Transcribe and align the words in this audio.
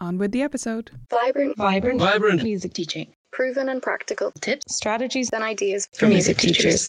On 0.00 0.16
with 0.16 0.32
the 0.32 0.40
episode. 0.40 0.90
Vibrant, 1.10 1.56
Vibrant, 1.58 2.00
Vibrant. 2.00 2.42
music 2.42 2.72
teaching. 2.72 3.12
proven 3.32 3.68
and 3.68 3.82
practical 3.82 4.32
Tips, 4.40 4.74
strategies 4.74 5.28
and 5.30 5.44
ideas 5.44 5.88
for 5.94 6.06
music 6.06 6.38
teachers. 6.38 6.88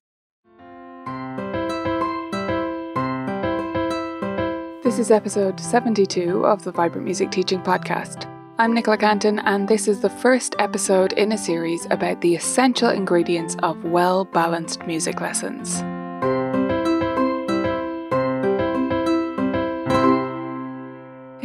This 4.83 4.97
is 4.97 5.11
episode 5.11 5.59
72 5.59 6.45
of 6.45 6.63
the 6.63 6.71
Vibrant 6.71 7.05
Music 7.05 7.31
Teaching 7.31 7.61
Podcast. 7.61 8.27
I'm 8.57 8.73
Nicola 8.73 8.97
Cantan, 8.97 9.41
and 9.45 9.67
this 9.67 9.87
is 9.87 9.99
the 9.99 10.09
first 10.09 10.55
episode 10.59 11.13
in 11.13 11.33
a 11.33 11.37
series 11.37 11.85
about 11.91 12.21
the 12.21 12.35
essential 12.35 12.89
ingredients 12.89 13.57
of 13.61 13.83
well 13.83 14.25
balanced 14.25 14.85
music 14.87 15.19
lessons. 15.19 15.83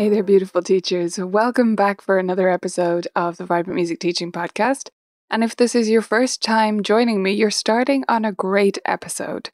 Hey 0.07 0.11
there, 0.11 0.23
beautiful 0.23 0.63
teachers. 0.63 1.19
Welcome 1.19 1.75
back 1.75 2.01
for 2.01 2.17
another 2.17 2.49
episode 2.49 3.09
of 3.17 3.39
the 3.39 3.45
Vibrant 3.45 3.75
Music 3.75 3.99
Teaching 3.99 4.31
Podcast. 4.31 4.89
And 5.29 5.43
if 5.43 5.57
this 5.57 5.75
is 5.75 5.91
your 5.91 6.01
first 6.01 6.41
time 6.41 6.85
joining 6.85 7.25
me, 7.25 7.33
you're 7.33 7.51
starting 7.51 8.05
on 8.07 8.25
a 8.25 8.31
great 8.31 8.79
episode 8.85 9.51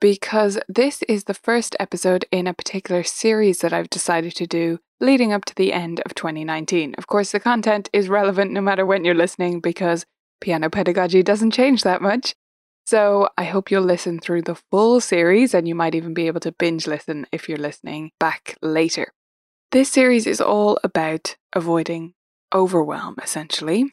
because 0.00 0.56
this 0.68 1.02
is 1.08 1.24
the 1.24 1.34
first 1.34 1.74
episode 1.80 2.24
in 2.30 2.46
a 2.46 2.54
particular 2.54 3.02
series 3.02 3.58
that 3.58 3.72
I've 3.72 3.90
decided 3.90 4.36
to 4.36 4.46
do 4.46 4.78
leading 5.00 5.32
up 5.32 5.44
to 5.46 5.54
the 5.56 5.72
end 5.72 6.00
of 6.06 6.14
2019. 6.14 6.94
Of 6.96 7.08
course, 7.08 7.32
the 7.32 7.40
content 7.40 7.90
is 7.92 8.08
relevant 8.08 8.52
no 8.52 8.60
matter 8.60 8.86
when 8.86 9.04
you're 9.04 9.16
listening 9.16 9.58
because 9.58 10.06
piano 10.40 10.70
pedagogy 10.70 11.24
doesn't 11.24 11.50
change 11.50 11.82
that 11.82 12.00
much. 12.00 12.36
So 12.86 13.30
I 13.36 13.42
hope 13.42 13.68
you'll 13.68 13.82
listen 13.82 14.20
through 14.20 14.42
the 14.42 14.60
full 14.70 15.00
series 15.00 15.54
and 15.54 15.66
you 15.66 15.74
might 15.74 15.96
even 15.96 16.14
be 16.14 16.28
able 16.28 16.38
to 16.42 16.52
binge 16.52 16.86
listen 16.86 17.26
if 17.32 17.48
you're 17.48 17.58
listening 17.58 18.12
back 18.20 18.56
later. 18.62 19.12
This 19.70 19.90
series 19.90 20.26
is 20.26 20.40
all 20.40 20.78
about 20.82 21.36
avoiding 21.52 22.14
overwhelm, 22.54 23.16
essentially, 23.22 23.92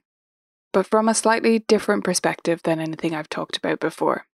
but 0.72 0.88
from 0.88 1.10
a 1.10 1.14
slightly 1.14 1.60
different 1.60 2.06
perspective 2.06 2.62
than 2.64 2.80
anything 2.80 3.14
I've 3.14 3.28
talked 3.28 3.58
about 3.58 3.82
before. 3.82 4.26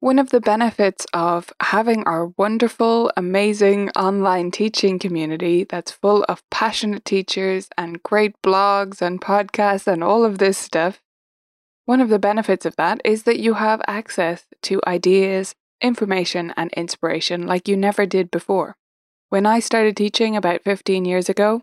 One 0.00 0.18
of 0.18 0.28
the 0.28 0.42
benefits 0.42 1.06
of 1.14 1.54
having 1.62 2.04
our 2.04 2.26
wonderful, 2.36 3.10
amazing 3.16 3.88
online 3.96 4.50
teaching 4.50 4.98
community 4.98 5.64
that's 5.64 5.90
full 5.90 6.22
of 6.28 6.42
passionate 6.50 7.06
teachers 7.06 7.70
and 7.78 8.02
great 8.02 8.34
blogs 8.42 9.00
and 9.00 9.22
podcasts 9.22 9.86
and 9.86 10.04
all 10.04 10.22
of 10.22 10.36
this 10.36 10.58
stuff, 10.58 11.00
one 11.86 12.02
of 12.02 12.10
the 12.10 12.18
benefits 12.18 12.66
of 12.66 12.76
that 12.76 13.00
is 13.06 13.22
that 13.22 13.40
you 13.40 13.54
have 13.54 13.80
access 13.86 14.44
to 14.64 14.82
ideas, 14.86 15.54
information, 15.80 16.52
and 16.58 16.70
inspiration 16.74 17.46
like 17.46 17.68
you 17.68 17.76
never 17.78 18.04
did 18.04 18.30
before. 18.30 18.76
When 19.30 19.46
I 19.46 19.60
started 19.60 19.96
teaching 19.96 20.36
about 20.36 20.64
15 20.64 21.04
years 21.04 21.28
ago, 21.28 21.62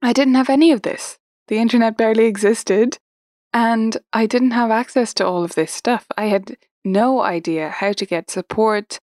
I 0.00 0.14
didn't 0.14 0.34
have 0.34 0.48
any 0.48 0.72
of 0.72 0.80
this. 0.80 1.18
The 1.48 1.58
internet 1.58 1.98
barely 1.98 2.24
existed, 2.24 2.96
and 3.52 3.98
I 4.14 4.24
didn't 4.24 4.52
have 4.52 4.70
access 4.70 5.12
to 5.14 5.26
all 5.26 5.44
of 5.44 5.54
this 5.54 5.70
stuff. 5.70 6.06
I 6.16 6.26
had 6.26 6.56
no 6.86 7.20
idea 7.20 7.68
how 7.68 7.92
to 7.92 8.06
get 8.06 8.30
support, 8.30 8.98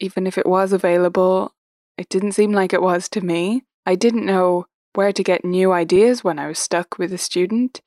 even 0.00 0.26
if 0.26 0.38
it 0.38 0.46
was 0.46 0.72
available. 0.72 1.52
It 1.98 2.08
didn't 2.08 2.32
seem 2.32 2.52
like 2.52 2.72
it 2.72 2.80
was 2.80 3.06
to 3.10 3.20
me. 3.20 3.64
I 3.84 3.96
didn't 3.96 4.24
know 4.24 4.64
where 4.94 5.12
to 5.12 5.22
get 5.22 5.44
new 5.44 5.72
ideas 5.72 6.24
when 6.24 6.38
I 6.38 6.48
was 6.48 6.58
stuck 6.58 6.98
with 6.98 7.12
a 7.12 7.18
student, 7.18 7.82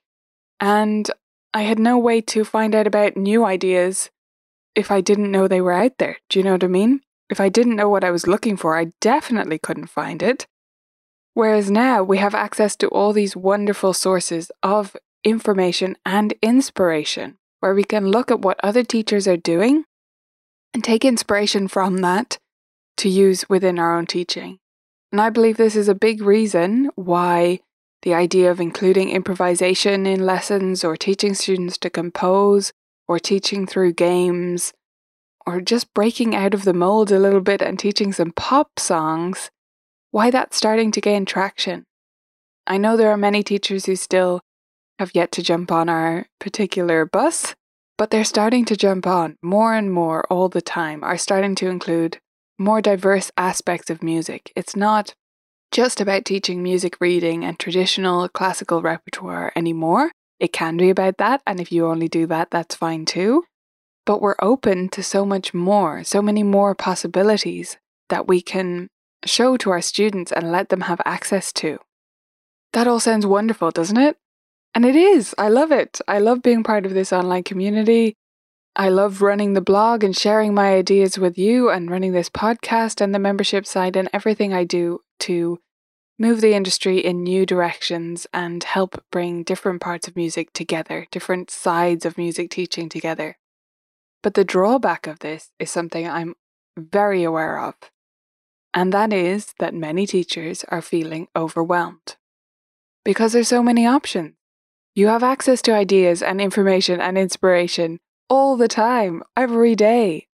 and 0.60 1.10
I 1.56 1.64
had 1.64 1.80
no 1.80 1.98
way 1.98 2.22
to 2.22 2.46
find 2.46 2.76
out 2.76 2.86
about 2.86 3.18
new 3.18 3.44
ideas 3.44 4.12
if 4.76 4.92
I 4.92 5.02
didn't 5.02 5.32
know 5.32 5.48
they 5.48 5.62
were 5.62 5.74
out 5.74 5.98
there. 5.98 6.18
Do 6.30 6.38
you 6.38 6.46
know 6.46 6.52
what 6.52 6.64
I 6.64 6.68
mean? 6.68 7.02
If 7.30 7.40
I 7.40 7.50
didn't 7.50 7.76
know 7.76 7.90
what 7.90 8.04
I 8.04 8.12
was 8.12 8.28
looking 8.28 8.58
for, 8.58 8.78
I 8.78 8.92
definitely 9.02 9.58
couldn't 9.58 9.88
find 9.88 10.22
it. 10.22 10.46
Whereas 11.34 11.70
now 11.70 12.04
we 12.04 12.18
have 12.20 12.36
access 12.36 12.76
to 12.78 12.88
all 12.88 13.12
these 13.12 13.36
wonderful 13.36 13.94
sources 13.94 14.52
of 14.64 14.96
information 15.24 15.98
and 16.06 16.34
inspiration 16.42 17.38
where 17.60 17.74
we 17.74 17.84
can 17.84 18.08
look 18.08 18.30
at 18.32 18.42
what 18.42 18.60
other 18.64 18.84
teachers 18.84 19.28
are 19.28 19.38
doing 19.38 19.86
and 20.74 20.84
take 20.84 21.04
inspiration 21.04 21.68
from 21.68 21.98
that 21.98 22.38
to 22.98 23.10
use 23.10 23.50
within 23.50 23.80
our 23.80 23.98
own 23.98 24.06
teaching. 24.06 24.60
And 25.12 25.20
I 25.20 25.30
believe 25.30 25.58
this 25.58 25.76
is 25.76 25.88
a 25.88 25.96
big 25.96 26.22
reason 26.22 26.90
why 26.96 27.60
the 28.04 28.14
idea 28.14 28.52
of 28.52 28.62
including 28.62 29.10
improvisation 29.10 30.06
in 30.06 30.26
lessons 30.26 30.84
or 30.84 30.96
teaching 30.96 31.34
students 31.34 31.78
to 31.80 31.90
compose 31.90 32.72
or 33.08 33.20
teaching 33.20 33.66
through 33.66 33.94
games 33.94 34.74
or 35.46 35.62
just 35.62 35.94
breaking 35.94 36.36
out 36.36 36.54
of 36.54 36.64
the 36.64 36.74
mold 36.74 37.12
a 37.12 37.20
little 37.20 37.42
bit 37.42 37.62
and 37.62 37.78
teaching 37.78 38.12
some 38.12 38.32
pop 38.32 38.80
songs, 38.80 39.50
why 40.12 40.32
that's 40.32 40.58
starting 40.58 40.92
to 40.92 41.02
gain 41.02 41.26
traction. 41.26 41.86
I 42.68 42.78
know 42.78 42.98
there 42.98 43.12
are 43.12 43.18
many 43.18 43.44
teachers 43.44 43.86
who 43.86 43.96
still 43.96 44.42
have 44.98 45.12
yet 45.14 45.32
to 45.34 45.44
jump 45.44 45.72
on 45.72 45.90
our 45.90 46.26
particular 46.40 47.06
bus, 47.06 47.54
but 47.98 48.10
they're 48.10 48.24
starting 48.24 48.66
to 48.66 48.76
jump 48.76 49.06
on 49.06 49.38
more 49.42 49.74
and 49.74 49.92
more 49.92 50.26
all 50.32 50.50
the 50.50 50.62
time, 50.62 51.04
are 51.04 51.18
starting 51.18 51.56
to 51.56 51.70
include 51.70 52.18
more 52.58 52.82
diverse 52.82 53.32
aspects 53.38 53.90
of 53.90 54.02
music. 54.02 54.52
It's 54.56 54.76
not 54.76 55.14
just 55.72 56.00
about 56.00 56.26
teaching 56.26 56.64
music 56.64 56.98
reading 57.02 57.44
and 57.44 57.60
traditional 57.60 58.30
classical 58.30 58.82
repertoire 58.82 59.52
anymore. 59.56 60.12
It 60.40 60.54
can 60.54 60.78
be 60.78 60.90
about 60.90 61.18
that, 61.18 61.42
and 61.46 61.60
if 61.60 61.72
you 61.72 61.86
only 61.86 62.08
do 62.08 62.26
that, 62.28 62.52
that's 62.52 62.76
fine 62.76 63.06
too. 63.06 63.44
But 64.06 64.22
we're 64.22 64.36
open 64.42 64.90
to 64.90 65.04
so 65.04 65.26
much 65.26 65.54
more, 65.54 66.04
so 66.04 66.22
many 66.22 66.44
more 66.44 66.76
possibilities 66.76 67.78
that 68.10 68.28
we 68.28 68.42
can 68.42 68.90
show 69.26 69.58
to 69.58 69.72
our 69.72 69.82
students 69.82 70.32
and 70.32 70.52
let 70.52 70.70
them 70.70 70.82
have 70.82 71.02
access 71.06 71.52
to. 71.54 71.80
That 72.74 72.88
all 72.88 73.00
sounds 73.00 73.26
wonderful, 73.26 73.72
doesn't 73.72 73.98
it? 73.98 74.18
And 74.76 74.86
it 74.86 74.96
is. 74.96 75.34
I 75.38 75.48
love 75.48 75.72
it. 75.72 76.02
I 76.08 76.20
love 76.20 76.44
being 76.44 76.64
part 76.64 76.86
of 76.86 76.94
this 76.94 77.14
online 77.14 77.44
community. 77.44 78.16
I 78.76 78.90
love 78.90 79.22
running 79.22 79.54
the 79.54 79.62
blog 79.62 80.04
and 80.04 80.16
sharing 80.16 80.54
my 80.54 80.74
ideas 80.76 81.18
with 81.18 81.38
you 81.38 81.70
and 81.70 81.90
running 81.90 82.12
this 82.12 82.30
podcast 82.30 83.00
and 83.00 83.16
the 83.16 83.20
membership 83.20 83.66
site 83.66 83.96
and 83.96 84.10
everything 84.12 84.54
I 84.54 84.66
do 84.66 85.00
to 85.22 85.60
move 86.20 86.42
the 86.42 86.54
industry 86.54 87.00
in 87.00 87.24
new 87.24 87.46
directions 87.46 88.28
and 88.34 88.64
help 88.64 89.02
bring 89.12 89.44
different 89.44 89.82
parts 89.82 90.10
of 90.10 90.16
music 90.18 90.52
together, 90.52 91.08
different 91.10 91.50
sides 91.50 92.06
of 92.06 92.18
music 92.18 92.50
teaching 92.50 92.90
together. 92.90 93.38
But 94.26 94.34
the 94.34 94.44
drawback 94.44 95.06
of 95.06 95.20
this 95.20 95.52
is 95.60 95.70
something 95.70 96.10
I'm 96.10 96.34
very 96.76 97.24
aware 97.24 97.60
of, 97.60 97.76
and 98.74 98.92
that 98.92 99.14
is 99.14 99.54
that 99.60 99.76
many 99.76 100.08
teachers 100.08 100.66
are 100.70 100.82
feeling 100.82 101.28
overwhelmed 101.36 102.16
because 103.04 103.34
there's 103.34 103.50
so 103.50 103.62
many 103.62 103.86
options. 103.86 104.34
You 104.96 105.10
have 105.10 105.22
access 105.22 105.62
to 105.62 105.76
ideas 105.76 106.24
and 106.24 106.42
information 106.42 107.00
and 107.00 107.20
inspiration 107.20 108.00
all 108.28 108.58
the 108.58 108.68
time, 108.68 109.22
every 109.38 109.76
day. 109.76 110.26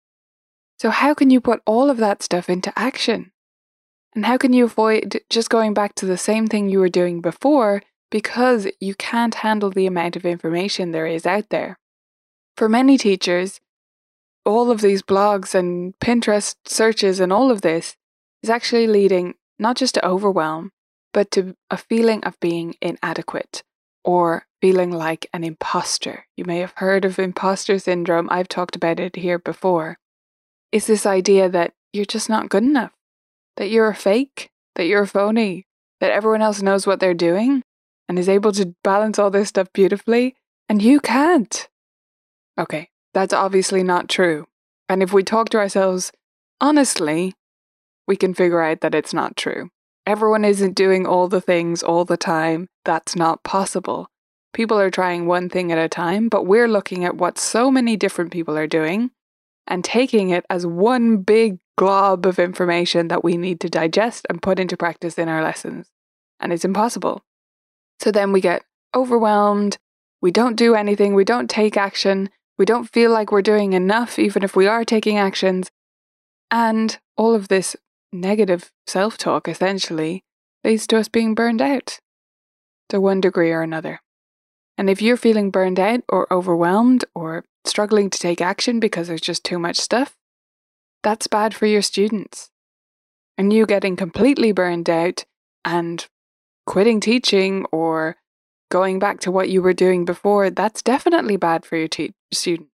So, 0.79 0.89
how 0.89 1.13
can 1.13 1.29
you 1.29 1.41
put 1.41 1.61
all 1.65 1.89
of 1.89 1.97
that 1.97 2.23
stuff 2.23 2.49
into 2.49 2.71
action? 2.79 3.33
And 4.15 4.25
how 4.25 4.37
can 4.37 4.53
you 4.53 4.63
avoid 4.63 5.19
just 5.29 5.49
going 5.49 5.73
back 5.73 5.95
to 5.95 6.05
the 6.05 6.17
same 6.17 6.47
thing 6.47 6.69
you 6.69 6.79
were 6.79 6.87
doing 6.87 7.19
before 7.19 7.83
because 8.09 8.69
you 8.79 8.95
can't 8.95 9.43
handle 9.43 9.69
the 9.69 9.85
amount 9.85 10.15
of 10.15 10.25
information 10.25 10.91
there 10.91 11.07
is 11.07 11.25
out 11.25 11.49
there? 11.49 11.77
For 12.55 12.69
many 12.69 12.97
teachers, 12.97 13.59
all 14.45 14.71
of 14.71 14.81
these 14.81 15.01
blogs 15.01 15.53
and 15.53 15.97
Pinterest 15.99 16.55
searches 16.65 17.19
and 17.19 17.31
all 17.31 17.51
of 17.51 17.61
this 17.61 17.95
is 18.43 18.49
actually 18.49 18.87
leading 18.87 19.35
not 19.59 19.77
just 19.77 19.93
to 19.95 20.05
overwhelm, 20.05 20.71
but 21.13 21.29
to 21.31 21.55
a 21.69 21.77
feeling 21.77 22.23
of 22.23 22.39
being 22.39 22.75
inadequate 22.81 23.63
or 24.03 24.47
feeling 24.61 24.91
like 24.91 25.27
an 25.33 25.43
imposter. 25.43 26.25
You 26.35 26.45
may 26.45 26.59
have 26.59 26.73
heard 26.77 27.05
of 27.05 27.19
imposter 27.19 27.77
syndrome. 27.77 28.29
I've 28.31 28.47
talked 28.47 28.75
about 28.75 28.99
it 28.99 29.15
here 29.15 29.37
before. 29.37 29.99
It's 30.71 30.87
this 30.87 31.05
idea 31.05 31.49
that 31.49 31.73
you're 31.93 32.05
just 32.05 32.29
not 32.29 32.49
good 32.49 32.63
enough, 32.63 32.93
that 33.57 33.69
you're 33.69 33.89
a 33.89 33.95
fake, 33.95 34.49
that 34.75 34.85
you're 34.85 35.03
a 35.03 35.07
phony, 35.07 35.67
that 35.99 36.11
everyone 36.11 36.41
else 36.41 36.61
knows 36.61 36.87
what 36.87 36.99
they're 36.99 37.13
doing 37.13 37.61
and 38.07 38.17
is 38.17 38.29
able 38.29 38.51
to 38.53 38.73
balance 38.83 39.19
all 39.19 39.29
this 39.29 39.49
stuff 39.49 39.67
beautifully, 39.73 40.35
and 40.67 40.81
you 40.81 40.99
can't. 40.99 41.69
Okay, 42.57 42.89
that's 43.13 43.33
obviously 43.33 43.83
not 43.83 44.09
true. 44.09 44.47
And 44.87 45.01
if 45.01 45.13
we 45.13 45.23
talk 45.23 45.49
to 45.49 45.57
ourselves 45.57 46.11
honestly, 46.59 47.33
we 48.07 48.15
can 48.15 48.33
figure 48.33 48.61
out 48.61 48.81
that 48.81 48.95
it's 48.95 49.13
not 49.13 49.35
true. 49.35 49.69
Everyone 50.05 50.45
isn't 50.45 50.75
doing 50.75 51.05
all 51.05 51.27
the 51.27 51.41
things 51.41 51.83
all 51.83 52.05
the 52.05 52.17
time. 52.17 52.67
That's 52.85 53.15
not 53.15 53.43
possible. 53.43 54.07
People 54.53 54.79
are 54.79 54.89
trying 54.89 55.25
one 55.25 55.49
thing 55.49 55.71
at 55.71 55.77
a 55.77 55.87
time, 55.87 56.27
but 56.27 56.45
we're 56.45 56.67
looking 56.67 57.05
at 57.05 57.15
what 57.15 57.37
so 57.37 57.71
many 57.71 57.95
different 57.95 58.31
people 58.31 58.57
are 58.57 58.67
doing 58.67 59.11
and 59.67 59.83
taking 59.83 60.29
it 60.29 60.45
as 60.49 60.65
one 60.65 61.17
big 61.17 61.59
glob 61.77 62.25
of 62.25 62.39
information 62.39 63.07
that 63.07 63.23
we 63.23 63.37
need 63.37 63.59
to 63.61 63.69
digest 63.69 64.25
and 64.29 64.41
put 64.41 64.59
into 64.59 64.75
practice 64.75 65.17
in 65.17 65.29
our 65.29 65.41
lessons. 65.41 65.89
And 66.39 66.51
it's 66.51 66.65
impossible. 66.65 67.23
So 67.99 68.11
then 68.11 68.31
we 68.31 68.41
get 68.41 68.63
overwhelmed, 68.95 69.77
we 70.21 70.31
don't 70.31 70.55
do 70.55 70.75
anything, 70.75 71.13
we 71.13 71.23
don't 71.23 71.49
take 71.49 71.77
action, 71.77 72.29
we 72.61 72.65
don't 72.65 72.93
feel 72.93 73.09
like 73.09 73.31
we're 73.31 73.41
doing 73.41 73.73
enough, 73.73 74.19
even 74.19 74.43
if 74.43 74.55
we 74.55 74.67
are 74.67 74.85
taking 74.85 75.17
actions. 75.17 75.71
And 76.51 76.99
all 77.17 77.33
of 77.33 77.47
this 77.47 77.75
negative 78.13 78.71
self 78.85 79.17
talk 79.17 79.47
essentially 79.47 80.23
leads 80.63 80.85
to 80.85 80.99
us 80.99 81.07
being 81.07 81.33
burned 81.33 81.59
out 81.59 81.99
to 82.89 83.01
one 83.01 83.19
degree 83.19 83.51
or 83.51 83.63
another. 83.63 83.99
And 84.77 84.91
if 84.91 85.01
you're 85.01 85.17
feeling 85.17 85.49
burned 85.49 85.79
out 85.79 86.01
or 86.07 86.31
overwhelmed 86.31 87.03
or 87.15 87.45
struggling 87.65 88.11
to 88.11 88.19
take 88.19 88.41
action 88.41 88.79
because 88.79 89.07
there's 89.07 89.21
just 89.21 89.43
too 89.43 89.57
much 89.57 89.79
stuff, 89.79 90.15
that's 91.01 91.25
bad 91.25 91.55
for 91.55 91.65
your 91.65 91.81
students. 91.81 92.51
And 93.39 93.51
you 93.51 93.65
getting 93.65 93.95
completely 93.95 94.51
burned 94.51 94.87
out 94.87 95.25
and 95.65 96.07
quitting 96.67 96.99
teaching 96.99 97.65
or 97.71 98.17
going 98.71 98.97
back 98.97 99.19
to 99.19 99.31
what 99.31 99.49
you 99.49 99.61
were 99.61 99.73
doing 99.73 100.05
before, 100.05 100.49
that's 100.49 100.81
definitely 100.81 101.35
bad 101.35 101.63
for 101.65 101.75
your 101.77 101.89
te- 101.89 102.15
student. 102.33 102.69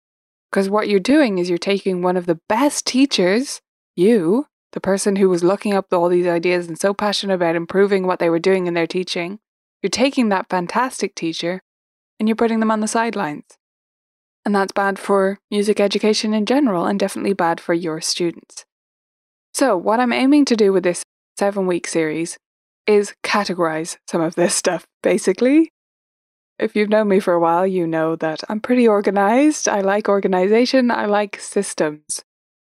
Because 0.52 0.70
what 0.70 0.88
you're 0.88 1.00
doing 1.00 1.38
is 1.38 1.48
you're 1.48 1.58
taking 1.58 2.02
one 2.02 2.16
of 2.16 2.26
the 2.26 2.38
best 2.48 2.86
teachers, 2.86 3.60
you, 3.96 4.46
the 4.72 4.80
person 4.80 5.16
who 5.16 5.28
was 5.28 5.42
looking 5.42 5.74
up 5.74 5.92
all 5.92 6.08
these 6.08 6.26
ideas 6.26 6.68
and 6.68 6.78
so 6.78 6.94
passionate 6.94 7.34
about 7.34 7.56
improving 7.56 8.06
what 8.06 8.20
they 8.20 8.30
were 8.30 8.38
doing 8.38 8.66
in 8.66 8.74
their 8.74 8.86
teaching, 8.86 9.40
you're 9.82 9.90
taking 9.90 10.28
that 10.28 10.48
fantastic 10.48 11.14
teacher 11.14 11.62
and 12.20 12.28
you're 12.28 12.36
putting 12.36 12.60
them 12.60 12.70
on 12.70 12.80
the 12.80 12.88
sidelines. 12.88 13.58
And 14.44 14.54
that's 14.54 14.72
bad 14.72 14.98
for 14.98 15.38
music 15.50 15.80
education 15.80 16.32
in 16.32 16.46
general 16.46 16.84
and 16.84 17.00
definitely 17.00 17.32
bad 17.32 17.60
for 17.60 17.74
your 17.74 18.00
students. 18.00 18.64
So, 19.54 19.76
what 19.76 19.98
I'm 19.98 20.12
aiming 20.12 20.44
to 20.46 20.56
do 20.56 20.72
with 20.72 20.84
this 20.84 21.02
seven 21.38 21.66
week 21.66 21.88
series 21.88 22.36
is 22.86 23.14
categorize 23.24 23.96
some 24.06 24.20
of 24.20 24.34
this 24.34 24.54
stuff, 24.54 24.86
basically. 25.02 25.70
If 26.58 26.74
you've 26.74 26.88
known 26.88 27.08
me 27.08 27.20
for 27.20 27.34
a 27.34 27.40
while, 27.40 27.66
you 27.66 27.86
know 27.86 28.16
that 28.16 28.42
I'm 28.48 28.60
pretty 28.60 28.88
organized. 28.88 29.68
I 29.68 29.82
like 29.82 30.08
organization, 30.08 30.90
I 30.90 31.06
like 31.06 31.38
systems. 31.38 32.24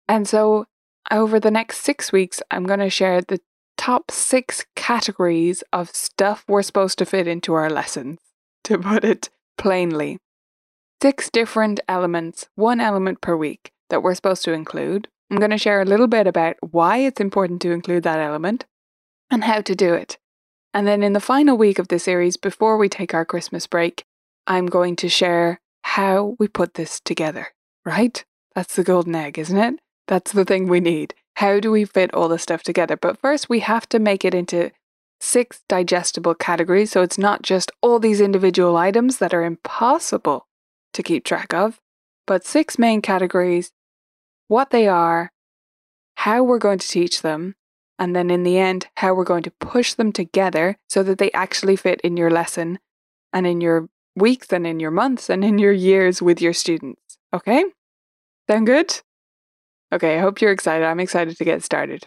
And 0.09 0.29
so, 0.29 0.67
over 1.11 1.41
the 1.41 1.51
next 1.51 1.79
six 1.79 2.13
weeks, 2.13 2.41
I'm 2.51 2.65
going 2.65 2.81
to 2.81 2.91
share 2.91 3.21
the 3.21 3.41
top 3.77 4.11
six 4.13 4.65
categories 4.77 5.65
of 5.73 5.91
stuff 5.91 6.45
we're 6.47 6.63
supposed 6.63 6.99
to 6.99 7.07
fit 7.07 7.27
into 7.27 7.55
our 7.55 7.69
lessons, 7.69 8.19
to 8.65 8.79
put 8.79 9.05
it 9.05 9.31
plainly. 9.59 10.19
Six 11.03 11.29
different 11.31 11.81
elements, 11.89 12.47
one 12.55 12.81
element 12.81 13.21
per 13.21 13.37
week, 13.37 13.73
that 13.91 14.03
we're 14.03 14.15
supposed 14.15 14.45
to 14.45 14.53
include. 14.53 15.09
I'm 15.31 15.39
going 15.39 15.51
to 15.51 15.59
share 15.59 15.81
a 15.81 15.87
little 15.87 16.07
bit 16.07 16.29
about 16.29 16.57
why 16.61 16.99
it's 16.99 17.21
important 17.21 17.61
to 17.63 17.73
include 17.73 18.05
that 18.05 18.21
element 18.21 18.67
and 19.31 19.43
how 19.43 19.63
to 19.63 19.75
do 19.75 19.95
it. 19.95 20.19
And 20.75 20.87
then 20.87 21.03
in 21.03 21.13
the 21.13 21.21
final 21.21 21.57
week 21.57 21.79
of 21.79 21.89
the 21.89 21.99
series, 21.99 22.37
before 22.37 22.77
we 22.77 22.89
take 22.89 23.15
our 23.15 23.25
Christmas 23.25 23.67
break, 23.67 24.05
I'm 24.47 24.67
going 24.67 24.97
to 24.97 25.09
share 25.09 25.61
how 25.83 26.37
we 26.39 26.49
put 26.49 26.75
this 26.75 27.01
together, 27.01 27.49
right? 27.85 28.25
That's 28.55 28.77
the 28.77 28.85
golden 28.85 29.15
egg, 29.15 29.39
isn't 29.39 29.59
it? 29.59 29.75
That's 30.09 30.33
the 30.33 30.45
thing 30.45 30.69
we 30.69 30.81
need. 30.81 31.15
How 31.37 31.61
do 31.61 31.71
we 31.71 31.85
fit 31.85 32.13
all 32.15 32.29
this 32.29 32.43
stuff 32.43 32.63
together? 32.63 32.97
But 32.97 33.19
first, 33.21 33.49
we 33.49 33.61
have 33.61 33.89
to 33.91 33.99
make 33.99 34.25
it 34.25 34.35
into 34.35 34.71
six 35.21 35.63
digestible 35.69 36.35
categories. 36.35 36.91
So 36.91 37.03
it's 37.03 37.19
not 37.19 37.43
just 37.43 37.71
all 37.81 37.99
these 37.99 38.21
individual 38.21 38.77
items 38.77 39.19
that 39.19 39.33
are 39.33 39.45
impossible 39.45 40.47
to 40.95 41.03
keep 41.03 41.25
track 41.25 41.55
of, 41.55 41.81
but 42.27 42.45
six 42.45 42.79
main 42.79 43.01
categories 43.03 43.73
what 44.49 44.71
they 44.71 44.87
are, 44.87 45.33
how 46.17 46.43
we're 46.43 46.59
going 46.59 46.79
to 46.79 46.87
teach 46.87 47.23
them, 47.23 47.55
and 47.99 48.17
then 48.17 48.31
in 48.31 48.43
the 48.43 48.59
end, 48.59 48.89
how 48.97 49.15
we're 49.15 49.25
going 49.25 49.43
to 49.45 49.51
push 49.51 49.95
them 49.95 50.13
together 50.13 50.77
so 50.89 51.03
that 51.03 51.19
they 51.19 51.31
actually 51.33 51.77
fit 51.77 52.01
in 52.03 52.17
your 52.17 52.31
lesson 52.31 52.79
and 53.33 53.47
in 53.47 53.61
your 53.61 53.89
weeks 54.17 54.53
and 54.53 54.67
in 54.67 54.81
your 54.81 54.91
months 54.91 55.31
and 55.31 55.45
in 55.45 55.59
your 55.59 55.73
years 55.73 56.21
with 56.21 56.41
your 56.41 56.53
students. 56.53 57.19
Okay? 57.33 57.65
Sound 58.49 58.67
good? 58.67 59.01
Okay, 59.93 60.17
I 60.17 60.21
hope 60.21 60.41
you're 60.41 60.53
excited. 60.53 60.85
I'm 60.85 61.01
excited 61.01 61.37
to 61.37 61.45
get 61.45 61.63
started. 61.63 62.07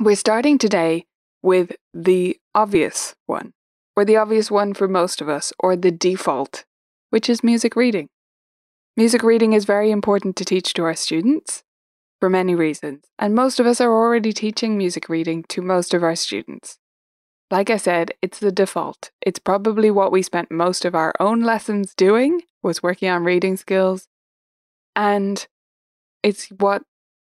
We're 0.00 0.16
starting 0.16 0.58
today 0.58 1.06
with 1.42 1.72
the 1.92 2.38
obvious 2.54 3.14
one, 3.26 3.52
or 3.94 4.04
the 4.04 4.16
obvious 4.16 4.50
one 4.50 4.74
for 4.74 4.88
most 4.88 5.20
of 5.20 5.28
us, 5.28 5.52
or 5.60 5.76
the 5.76 5.90
default, 5.90 6.64
which 7.10 7.28
is 7.28 7.44
music 7.44 7.76
reading. 7.76 8.08
Music 8.96 9.22
reading 9.22 9.52
is 9.52 9.64
very 9.64 9.90
important 9.90 10.36
to 10.36 10.44
teach 10.44 10.72
to 10.74 10.82
our 10.84 10.94
students 10.94 11.62
for 12.20 12.30
many 12.30 12.54
reasons, 12.54 13.04
and 13.18 13.34
most 13.34 13.60
of 13.60 13.66
us 13.66 13.80
are 13.80 13.92
already 13.92 14.32
teaching 14.32 14.78
music 14.78 15.08
reading 15.08 15.44
to 15.48 15.60
most 15.62 15.94
of 15.94 16.02
our 16.02 16.16
students. 16.16 16.78
Like 17.50 17.70
I 17.70 17.76
said, 17.76 18.12
it's 18.22 18.38
the 18.38 18.52
default. 18.52 19.10
It's 19.20 19.38
probably 19.38 19.90
what 19.90 20.10
we 20.10 20.22
spent 20.22 20.50
most 20.50 20.84
of 20.84 20.94
our 20.94 21.12
own 21.20 21.40
lessons 21.42 21.94
doing 21.94 22.42
was 22.62 22.82
working 22.82 23.08
on 23.10 23.24
reading 23.24 23.56
skills. 23.56 24.08
And 24.96 25.46
it's 26.22 26.48
what 26.48 26.82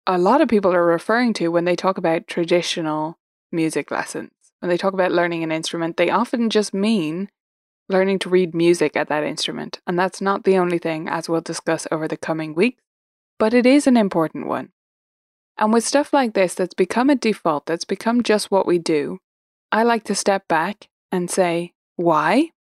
a 0.05 0.17
lot 0.17 0.41
of 0.41 0.49
people 0.49 0.73
are 0.73 0.85
referring 0.85 1.33
to 1.35 1.47
when 1.49 1.65
they 1.65 1.75
talk 1.75 1.97
about 1.97 2.27
traditional 2.27 3.17
music 3.51 3.89
lessons. 3.89 4.31
When 4.59 4.69
they 4.69 4.77
talk 4.77 4.93
about 4.93 5.11
learning 5.11 5.43
an 5.43 5.51
instrument, 5.51 5.97
they 5.97 6.09
often 6.09 6.49
just 6.49 6.73
mean 6.73 7.29
learning 7.89 8.19
to 8.19 8.29
read 8.29 8.53
music 8.53 8.95
at 8.95 9.09
that 9.09 9.23
instrument. 9.23 9.81
And 9.87 9.97
that's 9.97 10.21
not 10.21 10.43
the 10.43 10.57
only 10.57 10.77
thing, 10.77 11.09
as 11.09 11.27
we'll 11.27 11.41
discuss 11.41 11.87
over 11.91 12.07
the 12.07 12.17
coming 12.17 12.53
weeks, 12.53 12.82
but 13.43 13.53
it 13.53 13.65
is 13.65 13.87
an 13.87 13.97
important 13.97 14.47
one. 14.47 14.69
And 15.57 15.73
with 15.73 15.83
stuff 15.83 16.13
like 16.13 16.33
this 16.33 16.55
that's 16.55 16.73
become 16.73 17.09
a 17.09 17.15
default, 17.15 17.65
that's 17.65 17.83
become 17.83 18.23
just 18.23 18.49
what 18.49 18.65
we 18.65 18.79
do, 18.79 19.19
I 19.69 19.83
like 19.83 20.05
to 20.05 20.15
step 20.15 20.47
back 20.47 20.87
and 21.11 21.29
say, 21.29 21.73
why? 21.97 22.51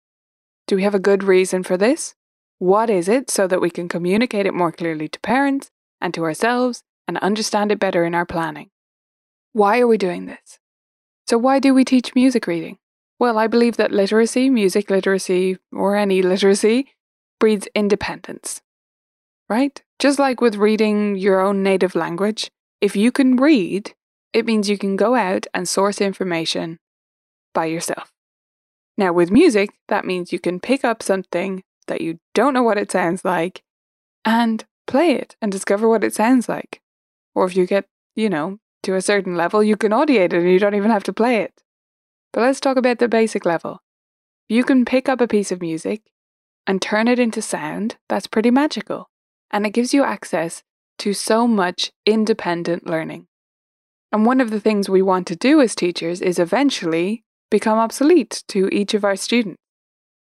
Do 0.66 0.74
we 0.74 0.82
have 0.82 0.96
a 0.96 0.98
good 0.98 1.22
reason 1.22 1.62
for 1.62 1.76
this? 1.76 2.16
What 2.58 2.90
is 2.90 3.06
it 3.08 3.30
so 3.30 3.46
that 3.46 3.60
we 3.60 3.70
can 3.70 3.86
communicate 3.86 4.44
it 4.44 4.54
more 4.54 4.72
clearly 4.72 5.06
to 5.06 5.20
parents 5.20 5.70
and 6.00 6.12
to 6.14 6.24
ourselves 6.24 6.82
and 7.06 7.16
understand 7.18 7.70
it 7.70 7.78
better 7.78 8.04
in 8.04 8.16
our 8.16 8.26
planning. 8.26 8.70
Why 9.52 9.78
are 9.78 9.86
we 9.86 9.98
doing 9.98 10.26
this? 10.26 10.58
So, 11.28 11.38
why 11.38 11.60
do 11.60 11.72
we 11.72 11.84
teach 11.84 12.16
music 12.16 12.48
reading? 12.48 12.78
Well, 13.20 13.38
I 13.38 13.46
believe 13.46 13.76
that 13.76 13.92
literacy, 13.92 14.50
music 14.50 14.90
literacy, 14.90 15.58
or 15.72 15.94
any 15.94 16.22
literacy, 16.22 16.88
breeds 17.38 17.68
independence. 17.72 18.62
Right? 19.48 19.80
Just 20.02 20.18
like 20.18 20.40
with 20.40 20.56
reading 20.56 21.14
your 21.14 21.38
own 21.38 21.62
native 21.62 21.94
language, 21.94 22.50
if 22.80 22.96
you 22.96 23.12
can 23.12 23.36
read, 23.36 23.94
it 24.32 24.44
means 24.44 24.68
you 24.68 24.76
can 24.76 24.96
go 24.96 25.14
out 25.14 25.46
and 25.54 25.68
source 25.68 26.00
information 26.00 26.80
by 27.54 27.66
yourself. 27.66 28.10
Now, 28.98 29.12
with 29.12 29.30
music, 29.30 29.70
that 29.86 30.04
means 30.04 30.32
you 30.32 30.40
can 30.40 30.58
pick 30.58 30.84
up 30.84 31.04
something 31.04 31.62
that 31.86 32.00
you 32.00 32.18
don't 32.34 32.52
know 32.52 32.64
what 32.64 32.78
it 32.78 32.90
sounds 32.90 33.24
like 33.24 33.62
and 34.24 34.64
play 34.88 35.12
it 35.12 35.36
and 35.40 35.52
discover 35.52 35.88
what 35.88 36.02
it 36.02 36.16
sounds 36.16 36.48
like. 36.48 36.80
Or 37.36 37.46
if 37.46 37.56
you 37.56 37.64
get, 37.64 37.86
you 38.16 38.28
know, 38.28 38.58
to 38.82 38.96
a 38.96 39.00
certain 39.00 39.36
level, 39.36 39.62
you 39.62 39.76
can 39.76 39.92
audiate 39.92 40.32
it 40.32 40.34
and 40.34 40.50
you 40.50 40.58
don't 40.58 40.74
even 40.74 40.90
have 40.90 41.04
to 41.04 41.12
play 41.12 41.36
it. 41.36 41.62
But 42.32 42.40
let's 42.40 42.58
talk 42.58 42.76
about 42.76 42.98
the 42.98 43.06
basic 43.06 43.46
level. 43.46 43.84
You 44.48 44.64
can 44.64 44.84
pick 44.84 45.08
up 45.08 45.20
a 45.20 45.28
piece 45.28 45.52
of 45.52 45.60
music 45.60 46.02
and 46.66 46.82
turn 46.82 47.06
it 47.06 47.20
into 47.20 47.40
sound 47.40 47.98
that's 48.08 48.26
pretty 48.26 48.50
magical. 48.50 49.08
And 49.52 49.66
it 49.66 49.70
gives 49.70 49.92
you 49.92 50.02
access 50.02 50.62
to 50.98 51.12
so 51.12 51.46
much 51.46 51.90
independent 52.06 52.86
learning. 52.86 53.26
And 54.10 54.26
one 54.26 54.40
of 54.40 54.50
the 54.50 54.60
things 54.60 54.88
we 54.88 55.02
want 55.02 55.26
to 55.28 55.36
do 55.36 55.60
as 55.60 55.74
teachers 55.74 56.20
is 56.20 56.38
eventually 56.38 57.24
become 57.50 57.78
obsolete 57.78 58.44
to 58.48 58.68
each 58.72 58.94
of 58.94 59.04
our 59.04 59.16
students. 59.16 59.58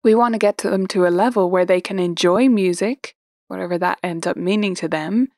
We 0.03 0.15
want 0.15 0.33
to 0.33 0.39
get 0.39 0.57
to 0.59 0.69
them 0.69 0.87
to 0.87 1.07
a 1.07 1.09
level 1.09 1.49
where 1.49 1.65
they 1.65 1.81
can 1.81 1.99
enjoy 1.99 2.49
music, 2.49 3.15
whatever 3.47 3.77
that 3.77 3.99
ends 4.03 4.27
up 4.27 4.37
meaning 4.37 4.75
to 4.75 4.87
them, 4.87 5.29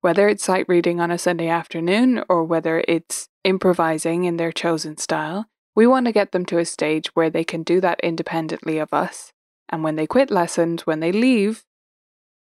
whether 0.00 0.28
it's 0.28 0.44
sight 0.44 0.66
reading 0.68 1.00
on 1.00 1.10
a 1.10 1.18
Sunday 1.18 1.48
afternoon 1.48 2.24
or 2.28 2.44
whether 2.44 2.82
it's 2.88 3.28
improvising 3.44 4.24
in 4.24 4.36
their 4.36 4.52
chosen 4.52 4.96
style, 4.96 5.46
we 5.76 5.86
want 5.86 6.06
to 6.06 6.12
get 6.12 6.32
them 6.32 6.44
to 6.46 6.58
a 6.58 6.64
stage 6.64 7.08
where 7.14 7.30
they 7.30 7.44
can 7.44 7.62
do 7.62 7.80
that 7.80 8.00
independently 8.00 8.78
of 8.78 8.92
us 8.92 9.32
And 9.70 9.84
when 9.84 9.96
they 9.96 10.06
quit 10.06 10.30
lessons, 10.30 10.86
when 10.86 11.00
they 11.00 11.12
leave, 11.12 11.64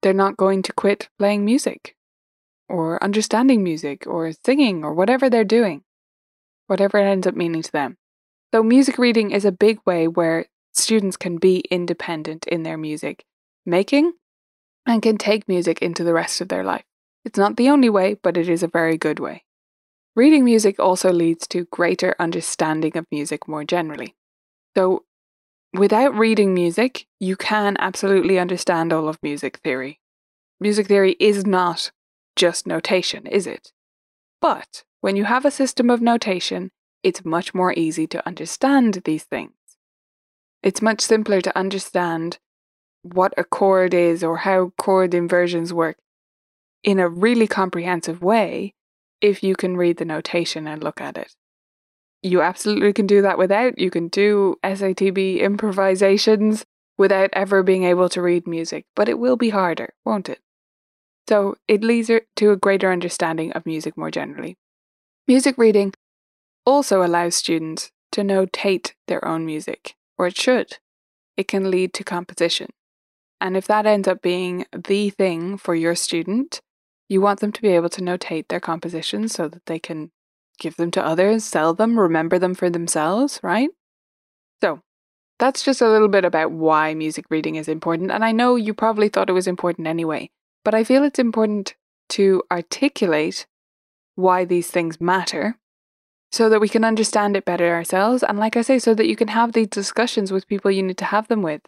they're 0.02 0.14
not 0.14 0.38
going 0.38 0.62
to 0.64 0.74
quit 0.74 1.10
playing 1.18 1.46
music 1.46 1.96
or 2.68 3.04
understanding 3.04 3.64
music 3.64 4.08
or 4.08 4.32
singing 4.32 4.84
or 4.84 4.94
whatever 4.94 5.30
they're 5.30 5.44
doing, 5.44 5.84
whatever 6.68 6.98
it 6.98 7.06
ends 7.06 7.28
up 7.28 7.36
meaning 7.36 7.62
to 7.62 7.72
them. 7.72 7.98
So, 8.54 8.64
music 8.64 8.98
reading 8.98 9.32
is 9.32 9.46
a 9.46 9.52
big 9.52 9.80
way 9.86 10.08
where 10.08 10.46
students 10.74 11.18
can 11.18 11.38
be 11.38 11.60
independent 11.72 12.48
in 12.48 12.64
their 12.64 12.78
music 12.78 13.26
making 13.66 14.14
and 14.86 15.02
can 15.02 15.18
take 15.18 15.48
music 15.48 15.82
into 15.82 16.04
the 16.04 16.14
rest 16.14 16.42
of 16.42 16.48
their 16.48 16.64
life. 16.64 16.86
It's 17.24 17.38
not 17.38 17.56
the 17.56 17.70
only 17.70 17.90
way, 17.90 18.16
but 18.16 18.38
it 18.38 18.50
is 18.50 18.64
a 18.64 18.68
very 18.68 18.98
good 18.98 19.20
way. 19.20 19.44
Reading 20.16 20.44
music 20.44 20.80
also 20.80 21.12
leads 21.12 21.48
to 21.48 21.66
greater 21.72 22.16
understanding 22.20 22.98
of 22.98 23.06
music 23.12 23.48
more 23.48 23.64
generally. 23.64 24.16
So, 24.76 25.06
without 25.74 26.14
reading 26.16 26.54
music, 26.54 27.08
you 27.20 27.36
can 27.36 27.78
absolutely 27.80 28.40
understand 28.40 28.92
all 28.92 29.08
of 29.08 29.22
music 29.24 29.58
theory. 29.64 30.00
Music 30.60 30.88
theory 30.88 31.16
is 31.20 31.46
not 31.46 31.92
just 32.36 32.68
notation, 32.68 33.26
is 33.28 33.48
it? 33.48 33.72
But 34.40 34.84
when 35.02 35.16
you 35.16 35.26
have 35.26 35.46
a 35.46 35.52
system 35.52 35.90
of 35.90 36.02
notation, 36.02 36.72
it's 37.04 37.26
much 37.26 37.54
more 37.54 37.74
easy 37.74 38.08
to 38.08 38.26
understand 38.28 39.02
these 39.06 39.24
things. 39.24 39.54
It's 40.62 40.82
much 40.82 41.02
simpler 41.02 41.42
to 41.42 41.58
understand 41.58 42.38
what 43.02 43.34
a 43.38 43.44
chord 43.44 43.94
is 43.94 44.24
or 44.24 44.38
how 44.38 44.74
chord 44.78 45.14
inversions 45.14 45.74
work 45.74 45.98
in 46.84 47.00
a 47.00 47.10
really 47.10 47.48
comprehensive 47.48 48.22
way 48.22 48.74
if 49.22 49.44
you 49.44 49.56
can 49.56 49.78
read 49.78 49.98
the 49.98 50.06
notation 50.06 50.68
and 50.68 50.84
look 50.84 51.02
at 51.02 51.18
it. 51.18 51.36
You 52.24 52.42
absolutely 52.42 52.94
can 52.94 53.08
do 53.08 53.22
that 53.24 53.38
without. 53.38 53.80
You 53.80 53.90
can 53.90 54.08
do 54.08 54.58
SATB 54.64 55.40
improvisations 55.40 56.66
without 56.98 57.30
ever 57.34 57.64
being 57.64 57.84
able 57.84 58.10
to 58.10 58.22
read 58.22 58.48
music, 58.48 58.86
but 58.96 59.10
it 59.10 59.18
will 59.18 59.38
be 59.38 59.50
harder, 59.50 59.94
won't 60.06 60.30
it? 60.30 60.40
So 61.28 61.56
it 61.68 61.84
leads 61.84 62.08
to 62.36 62.52
a 62.52 62.58
greater 62.58 62.92
understanding 62.92 63.52
of 63.54 63.66
music 63.66 63.98
more 63.98 64.12
generally. 64.12 64.58
Music 65.28 65.56
reading 65.58 65.94
also 66.66 67.04
allows 67.04 67.36
students 67.36 67.92
to 68.12 68.22
notate 68.22 68.94
their 69.08 69.26
own 69.28 69.46
music, 69.46 69.96
or 70.18 70.28
it 70.28 70.38
should. 70.38 70.78
It 71.38 71.48
can 71.48 71.72
lead 71.72 71.94
to 71.96 72.04
composition. 72.04 72.70
And 73.40 73.58
if 73.58 73.66
that 73.68 73.88
ends 73.88 74.08
up 74.08 74.22
being 74.22 74.66
the 74.72 75.10
thing 75.10 75.58
for 75.58 75.74
your 75.74 75.96
student, 75.96 76.62
you 77.10 77.22
want 77.22 77.40
them 77.40 77.52
to 77.52 77.62
be 77.62 77.70
able 77.70 77.90
to 77.90 78.02
notate 78.02 78.50
their 78.50 78.60
compositions 78.60 79.34
so 79.34 79.48
that 79.48 79.66
they 79.66 79.80
can 79.80 80.12
give 80.62 80.78
them 80.78 80.92
to 80.92 81.06
others, 81.06 81.44
sell 81.44 81.74
them, 81.74 82.00
remember 82.00 82.40
them 82.40 82.54
for 82.54 82.70
themselves, 82.70 83.40
right? 83.44 83.70
So, 84.62 84.82
that's 85.40 85.64
just 85.64 85.82
a 85.82 85.90
little 85.90 86.08
bit 86.08 86.24
about 86.24 86.52
why 86.52 86.94
music 86.94 87.26
reading 87.30 87.56
is 87.56 87.68
important. 87.68 88.12
And 88.12 88.24
I 88.24 88.32
know 88.32 88.56
you 88.56 88.74
probably 88.74 89.10
thought 89.10 89.30
it 89.30 89.34
was 89.34 89.48
important 89.48 89.88
anyway, 89.88 90.30
but 90.64 90.76
I 90.76 90.84
feel 90.84 91.04
it's 91.04 91.20
important 91.20 91.76
to 92.10 92.44
articulate 92.52 93.48
why 94.16 94.46
these 94.46 94.70
things 94.70 95.02
matter 95.02 95.58
so 96.32 96.48
that 96.48 96.62
we 96.62 96.70
can 96.70 96.86
understand 96.86 97.36
it 97.36 97.44
better 97.44 97.74
ourselves. 97.74 98.24
And 98.24 98.38
like 98.38 98.56
I 98.56 98.62
say, 98.62 98.80
so 98.80 98.94
that 98.94 99.08
you 99.08 99.16
can 99.16 99.30
have 99.30 99.54
these 99.54 99.68
discussions 99.68 100.32
with 100.32 100.48
people 100.48 100.72
you 100.72 100.84
need 100.84 100.98
to 101.00 101.06
have 101.06 101.28
them 101.28 101.42
with. 101.42 101.62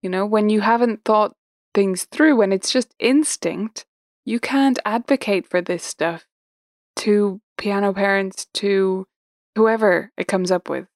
You 0.00 0.08
know, 0.08 0.24
when 0.24 0.48
you 0.48 0.60
haven't 0.60 1.04
thought 1.04 1.34
things 1.74 2.04
through, 2.04 2.36
when 2.36 2.52
it's 2.52 2.72
just 2.72 2.94
instinct, 2.98 3.84
you 4.24 4.38
can't 4.38 4.78
advocate 4.84 5.48
for 5.48 5.60
this 5.60 5.82
stuff 5.82 6.26
to 6.96 7.40
piano 7.56 7.92
parents, 7.92 8.46
to 8.54 9.06
whoever 9.56 10.10
it 10.16 10.28
comes 10.28 10.50
up 10.50 10.68
with, 10.68 10.86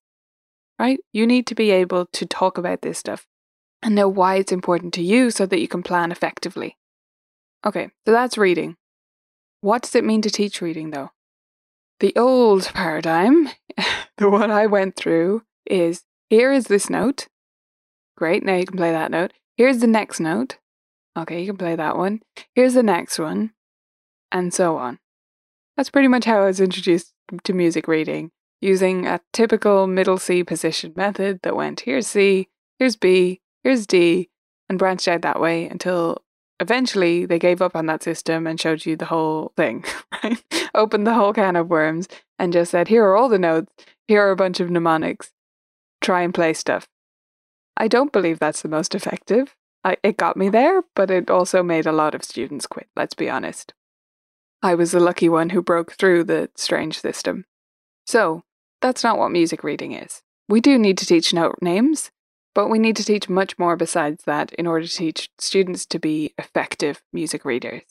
right? 0.78 0.98
You 1.12 1.26
need 1.26 1.46
to 1.48 1.54
be 1.54 1.70
able 1.70 2.06
to 2.12 2.26
talk 2.26 2.58
about 2.58 2.82
this 2.82 2.98
stuff 2.98 3.26
and 3.82 3.94
know 3.94 4.08
why 4.08 4.36
it's 4.36 4.52
important 4.52 4.92
to 4.94 5.02
you 5.02 5.30
so 5.30 5.46
that 5.46 5.60
you 5.60 5.68
can 5.68 5.82
plan 5.82 6.10
effectively. 6.10 6.76
Okay, 7.66 7.90
so 8.06 8.12
that's 8.12 8.38
reading. 8.38 8.76
What 9.60 9.82
does 9.82 9.94
it 9.94 10.04
mean 10.04 10.22
to 10.22 10.30
teach 10.30 10.60
reading 10.60 10.90
though? 10.90 11.10
The 12.00 12.14
old 12.16 12.70
paradigm, 12.74 13.48
the 14.18 14.30
one 14.30 14.50
I 14.50 14.66
went 14.66 14.96
through, 14.96 15.42
is 15.66 16.02
here 16.30 16.52
is 16.52 16.66
this 16.66 16.88
note. 16.88 17.28
Great, 18.16 18.44
now 18.44 18.54
you 18.54 18.66
can 18.66 18.76
play 18.76 18.92
that 18.92 19.10
note. 19.10 19.32
Here's 19.56 19.78
the 19.78 19.86
next 19.86 20.20
note. 20.20 20.58
Okay, 21.16 21.40
you 21.40 21.48
can 21.48 21.56
play 21.56 21.74
that 21.74 21.96
one. 21.96 22.20
Here's 22.54 22.74
the 22.74 22.82
next 22.82 23.18
one. 23.18 23.52
And 24.30 24.54
so 24.54 24.76
on. 24.76 24.98
That's 25.78 25.90
pretty 25.90 26.08
much 26.08 26.24
how 26.24 26.40
I 26.42 26.46
was 26.46 26.60
introduced 26.60 27.14
to 27.44 27.52
music 27.52 27.86
reading, 27.86 28.32
using 28.60 29.06
a 29.06 29.20
typical 29.32 29.86
middle 29.86 30.18
C 30.18 30.42
position 30.42 30.92
method 30.96 31.38
that 31.44 31.54
went 31.54 31.82
here's 31.82 32.08
C, 32.08 32.48
here's 32.80 32.96
B, 32.96 33.40
here's 33.62 33.86
D, 33.86 34.28
and 34.68 34.76
branched 34.76 35.06
out 35.06 35.22
that 35.22 35.40
way 35.40 35.68
until 35.68 36.24
eventually 36.58 37.26
they 37.26 37.38
gave 37.38 37.62
up 37.62 37.76
on 37.76 37.86
that 37.86 38.02
system 38.02 38.44
and 38.44 38.60
showed 38.60 38.86
you 38.86 38.96
the 38.96 39.04
whole 39.04 39.52
thing, 39.56 39.84
right? 40.24 40.42
Opened 40.74 41.06
the 41.06 41.14
whole 41.14 41.32
can 41.32 41.54
of 41.54 41.70
worms 41.70 42.08
and 42.40 42.52
just 42.52 42.72
said, 42.72 42.88
here 42.88 43.04
are 43.04 43.16
all 43.16 43.28
the 43.28 43.38
notes, 43.38 43.72
here 44.08 44.26
are 44.26 44.32
a 44.32 44.36
bunch 44.36 44.58
of 44.58 44.70
mnemonics, 44.70 45.30
try 46.00 46.22
and 46.22 46.34
play 46.34 46.54
stuff. 46.54 46.88
I 47.76 47.86
don't 47.86 48.12
believe 48.12 48.40
that's 48.40 48.62
the 48.62 48.68
most 48.68 48.96
effective. 48.96 49.54
I, 49.84 49.96
it 50.02 50.16
got 50.16 50.36
me 50.36 50.48
there, 50.48 50.82
but 50.96 51.08
it 51.08 51.30
also 51.30 51.62
made 51.62 51.86
a 51.86 51.92
lot 51.92 52.16
of 52.16 52.24
students 52.24 52.66
quit, 52.66 52.88
let's 52.96 53.14
be 53.14 53.30
honest. 53.30 53.74
I 54.62 54.74
was 54.74 54.92
the 54.92 55.00
lucky 55.00 55.28
one 55.28 55.50
who 55.50 55.62
broke 55.62 55.92
through 55.92 56.24
the 56.24 56.50
strange 56.56 57.00
system. 57.00 57.44
So, 58.06 58.42
that's 58.80 59.04
not 59.04 59.18
what 59.18 59.30
music 59.30 59.62
reading 59.62 59.92
is. 59.92 60.22
We 60.48 60.60
do 60.60 60.78
need 60.78 60.98
to 60.98 61.06
teach 61.06 61.32
note 61.32 61.56
names, 61.60 62.10
but 62.54 62.68
we 62.68 62.78
need 62.78 62.96
to 62.96 63.04
teach 63.04 63.28
much 63.28 63.58
more 63.58 63.76
besides 63.76 64.24
that 64.24 64.52
in 64.54 64.66
order 64.66 64.86
to 64.86 64.96
teach 64.96 65.30
students 65.38 65.86
to 65.86 65.98
be 65.98 66.34
effective 66.38 67.02
music 67.12 67.44
readers. 67.44 67.82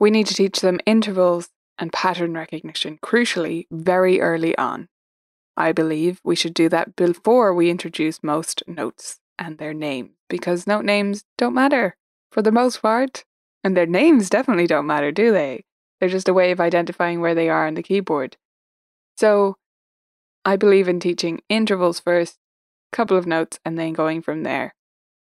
We 0.00 0.10
need 0.10 0.26
to 0.26 0.34
teach 0.34 0.60
them 0.60 0.80
intervals 0.86 1.50
and 1.78 1.92
pattern 1.92 2.34
recognition, 2.34 2.98
crucially, 3.04 3.66
very 3.70 4.20
early 4.20 4.56
on. 4.58 4.88
I 5.56 5.72
believe 5.72 6.20
we 6.24 6.34
should 6.34 6.54
do 6.54 6.68
that 6.70 6.96
before 6.96 7.54
we 7.54 7.70
introduce 7.70 8.22
most 8.22 8.62
notes 8.66 9.20
and 9.38 9.58
their 9.58 9.74
name, 9.74 10.14
because 10.28 10.66
note 10.66 10.84
names 10.84 11.24
don't 11.38 11.54
matter 11.54 11.96
for 12.32 12.42
the 12.42 12.52
most 12.52 12.82
part. 12.82 13.24
And 13.62 13.76
their 13.76 13.86
names 13.86 14.30
definitely 14.30 14.66
don't 14.66 14.86
matter, 14.86 15.12
do 15.12 15.32
they? 15.32 15.65
They're 15.98 16.08
just 16.08 16.28
a 16.28 16.34
way 16.34 16.50
of 16.50 16.60
identifying 16.60 17.20
where 17.20 17.34
they 17.34 17.48
are 17.48 17.66
on 17.66 17.74
the 17.74 17.82
keyboard. 17.82 18.36
So 19.16 19.56
I 20.44 20.56
believe 20.56 20.88
in 20.88 21.00
teaching 21.00 21.40
intervals 21.48 22.00
first 22.00 22.38
couple 22.92 23.16
of 23.16 23.26
notes, 23.26 23.58
and 23.64 23.78
then 23.78 23.92
going 23.92 24.22
from 24.22 24.42
there, 24.42 24.74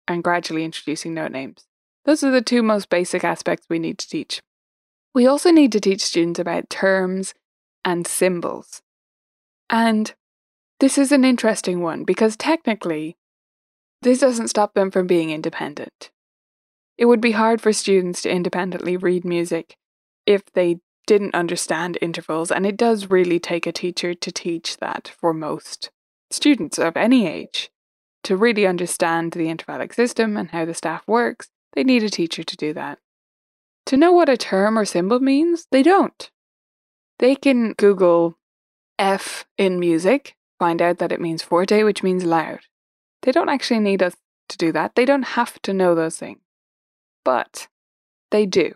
and 0.06 0.22
gradually 0.22 0.64
introducing 0.64 1.14
note 1.14 1.32
names. 1.32 1.66
Those 2.04 2.22
are 2.22 2.30
the 2.30 2.42
two 2.42 2.62
most 2.62 2.88
basic 2.88 3.24
aspects 3.24 3.66
we 3.68 3.78
need 3.78 3.98
to 3.98 4.08
teach. 4.08 4.40
We 5.14 5.26
also 5.26 5.50
need 5.50 5.72
to 5.72 5.80
teach 5.80 6.02
students 6.02 6.38
about 6.38 6.70
terms 6.70 7.34
and 7.84 8.06
symbols. 8.06 8.82
And 9.68 10.14
this 10.78 10.98
is 10.98 11.10
an 11.10 11.24
interesting 11.24 11.80
one 11.80 12.04
because 12.04 12.36
technically, 12.36 13.16
this 14.02 14.20
doesn't 14.20 14.48
stop 14.48 14.74
them 14.74 14.90
from 14.90 15.06
being 15.06 15.30
independent. 15.30 16.10
It 16.98 17.06
would 17.06 17.20
be 17.20 17.32
hard 17.32 17.60
for 17.60 17.72
students 17.72 18.22
to 18.22 18.30
independently 18.30 18.96
read 18.96 19.24
music 19.24 19.76
if 20.26 20.44
they 20.52 20.80
didn't 21.06 21.34
understand 21.34 21.98
intervals, 22.02 22.50
and 22.50 22.66
it 22.66 22.76
does 22.76 23.10
really 23.10 23.38
take 23.38 23.66
a 23.66 23.72
teacher 23.72 24.12
to 24.12 24.32
teach 24.32 24.78
that 24.78 25.12
for 25.18 25.32
most 25.32 25.90
students 26.30 26.78
of 26.78 26.96
any 26.96 27.26
age. 27.26 27.70
To 28.24 28.36
really 28.36 28.66
understand 28.66 29.32
the 29.32 29.46
intervallic 29.46 29.94
system 29.94 30.36
and 30.36 30.50
how 30.50 30.64
the 30.64 30.74
staff 30.74 31.06
works, 31.06 31.48
they 31.74 31.84
need 31.84 32.02
a 32.02 32.10
teacher 32.10 32.42
to 32.42 32.56
do 32.56 32.72
that. 32.72 32.98
To 33.86 33.96
know 33.96 34.10
what 34.10 34.28
a 34.28 34.36
term 34.36 34.76
or 34.76 34.84
symbol 34.84 35.20
means, 35.20 35.68
they 35.70 35.84
don't. 35.84 36.28
They 37.20 37.36
can 37.36 37.74
Google 37.74 38.36
F 38.98 39.46
in 39.56 39.78
music, 39.78 40.34
find 40.58 40.82
out 40.82 40.98
that 40.98 41.12
it 41.12 41.20
means 41.20 41.42
forte, 41.42 41.84
which 41.84 42.02
means 42.02 42.24
loud. 42.24 42.60
They 43.22 43.30
don't 43.30 43.48
actually 43.48 43.80
need 43.80 44.02
us 44.02 44.16
to 44.48 44.56
do 44.56 44.72
that. 44.72 44.96
They 44.96 45.04
don't 45.04 45.22
have 45.22 45.60
to 45.62 45.72
know 45.72 45.94
those 45.94 46.16
things. 46.16 46.40
But 47.24 47.68
they 48.30 48.44
do. 48.46 48.74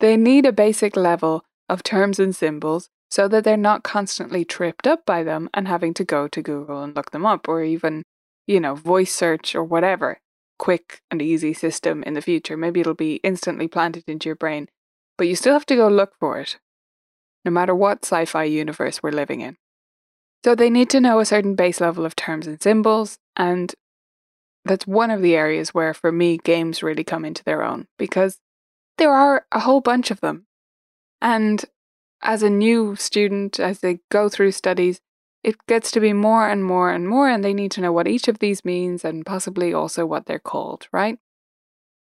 They 0.00 0.16
need 0.16 0.46
a 0.46 0.52
basic 0.52 0.96
level 0.96 1.44
of 1.68 1.82
terms 1.82 2.18
and 2.18 2.34
symbols 2.34 2.88
so 3.10 3.28
that 3.28 3.44
they're 3.44 3.56
not 3.56 3.82
constantly 3.82 4.44
tripped 4.44 4.86
up 4.86 5.06
by 5.06 5.22
them 5.22 5.48
and 5.54 5.68
having 5.68 5.94
to 5.94 6.04
go 6.04 6.28
to 6.28 6.42
Google 6.42 6.82
and 6.82 6.94
look 6.94 7.10
them 7.10 7.24
up 7.24 7.48
or 7.48 7.62
even, 7.62 8.02
you 8.46 8.60
know, 8.60 8.74
voice 8.74 9.14
search 9.14 9.54
or 9.54 9.64
whatever 9.64 10.18
quick 10.58 11.02
and 11.10 11.20
easy 11.20 11.52
system 11.52 12.02
in 12.04 12.14
the 12.14 12.22
future. 12.22 12.56
Maybe 12.56 12.80
it'll 12.80 12.94
be 12.94 13.16
instantly 13.16 13.68
planted 13.68 14.04
into 14.06 14.28
your 14.28 14.36
brain, 14.36 14.68
but 15.18 15.28
you 15.28 15.36
still 15.36 15.52
have 15.52 15.66
to 15.66 15.76
go 15.76 15.88
look 15.88 16.14
for 16.18 16.38
it, 16.40 16.58
no 17.44 17.50
matter 17.50 17.74
what 17.74 18.04
sci 18.04 18.24
fi 18.24 18.44
universe 18.44 19.02
we're 19.02 19.10
living 19.10 19.40
in. 19.40 19.56
So 20.44 20.54
they 20.54 20.70
need 20.70 20.90
to 20.90 21.00
know 21.00 21.18
a 21.18 21.26
certain 21.26 21.54
base 21.54 21.80
level 21.80 22.04
of 22.04 22.16
terms 22.16 22.46
and 22.46 22.60
symbols, 22.60 23.18
and 23.34 23.74
that's 24.64 24.86
one 24.86 25.10
of 25.10 25.22
the 25.22 25.34
areas 25.34 25.74
where, 25.74 25.94
for 25.94 26.12
me, 26.12 26.38
games 26.38 26.82
really 26.82 27.04
come 27.04 27.24
into 27.24 27.44
their 27.44 27.62
own 27.62 27.86
because 27.98 28.38
there 28.98 29.12
are 29.12 29.46
a 29.52 29.60
whole 29.60 29.80
bunch 29.80 30.10
of 30.10 30.20
them. 30.20 30.46
And 31.20 31.64
as 32.22 32.42
a 32.42 32.50
new 32.50 32.96
student, 32.96 33.60
as 33.60 33.80
they 33.80 34.00
go 34.10 34.28
through 34.28 34.52
studies, 34.52 35.00
it 35.42 35.54
gets 35.66 35.90
to 35.92 36.00
be 36.00 36.12
more 36.12 36.48
and 36.48 36.64
more 36.64 36.90
and 36.90 37.08
more, 37.08 37.28
and 37.28 37.44
they 37.44 37.54
need 37.54 37.70
to 37.72 37.80
know 37.80 37.92
what 37.92 38.08
each 38.08 38.26
of 38.26 38.40
these 38.40 38.64
means 38.64 39.04
and 39.04 39.24
possibly 39.24 39.72
also 39.72 40.04
what 40.04 40.26
they're 40.26 40.38
called, 40.38 40.88
right? 40.92 41.18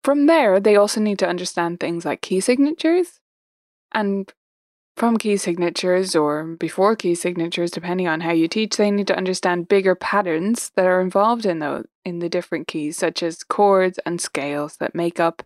From 0.03 0.27
there, 0.27 0.59
they 0.59 0.75
also 0.75 1.01
need 1.01 1.19
to 1.19 1.27
understand 1.27 1.79
things 1.79 2.05
like 2.05 2.21
key 2.21 2.39
signatures. 2.39 3.19
And 3.91 4.31
from 4.95 5.17
key 5.17 5.37
signatures 5.37 6.15
or 6.15 6.55
before 6.57 6.95
key 6.95 7.15
signatures, 7.15 7.71
depending 7.71 8.07
on 8.07 8.21
how 8.21 8.31
you 8.31 8.47
teach, 8.47 8.77
they 8.77 8.91
need 8.91 9.07
to 9.07 9.17
understand 9.17 9.67
bigger 9.67 9.95
patterns 9.95 10.71
that 10.75 10.85
are 10.85 11.01
involved 11.01 11.45
in 11.45 11.59
those 11.59 11.85
in 12.05 12.19
the 12.19 12.29
different 12.29 12.67
keys, 12.67 12.97
such 12.97 13.23
as 13.23 13.43
chords 13.43 13.99
and 14.05 14.19
scales 14.21 14.77
that 14.77 14.93
make 14.93 15.19
up 15.19 15.43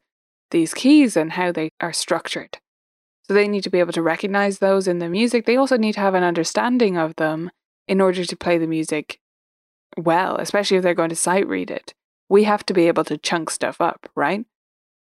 these 0.51 0.73
keys 0.73 1.17
and 1.17 1.33
how 1.33 1.51
they 1.51 1.69
are 1.81 1.93
structured. 1.93 2.57
So 3.27 3.33
they 3.33 3.47
need 3.47 3.63
to 3.63 3.69
be 3.69 3.79
able 3.79 3.93
to 3.93 4.01
recognize 4.01 4.59
those 4.59 4.87
in 4.87 4.99
the 4.99 5.09
music. 5.09 5.45
They 5.45 5.57
also 5.57 5.77
need 5.77 5.93
to 5.93 5.99
have 5.99 6.13
an 6.13 6.23
understanding 6.23 6.97
of 6.97 7.15
them 7.17 7.51
in 7.87 7.99
order 7.99 8.23
to 8.23 8.37
play 8.37 8.57
the 8.57 8.67
music 8.67 9.19
well, 9.97 10.37
especially 10.37 10.77
if 10.77 10.83
they're 10.83 10.93
going 10.93 11.09
to 11.09 11.15
sight 11.15 11.47
read 11.47 11.71
it. 11.71 11.93
We 12.29 12.43
have 12.43 12.65
to 12.67 12.73
be 12.73 12.87
able 12.87 13.03
to 13.05 13.17
chunk 13.17 13.49
stuff 13.49 13.81
up, 13.81 14.09
right? 14.15 14.45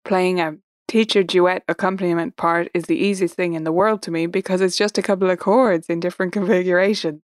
Playing 0.04 0.40
a 0.40 0.56
teacher 0.88 1.22
duet 1.22 1.62
accompaniment 1.68 2.36
part 2.36 2.70
is 2.72 2.84
the 2.84 2.96
easiest 2.96 3.34
thing 3.34 3.54
in 3.54 3.64
the 3.64 3.72
world 3.72 4.02
to 4.02 4.10
me 4.10 4.26
because 4.26 4.60
it's 4.60 4.76
just 4.76 4.98
a 4.98 5.02
couple 5.02 5.30
of 5.30 5.38
chords 5.38 5.88
in 5.88 6.00
different 6.00 6.32
configurations 6.38 7.22